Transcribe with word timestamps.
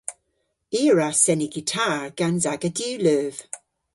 I 0.79 0.81
a 0.91 0.93
wra 0.93 1.09
seni 1.23 1.47
gitar 1.53 2.01
gans 2.19 2.43
aga 2.53 2.69
diwleuv. 2.77 3.35